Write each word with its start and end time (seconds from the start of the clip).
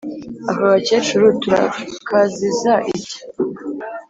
aka 0.51 0.65
gakecuru 0.71 1.27
turakaziza 1.41 2.73
iki? 2.95 3.17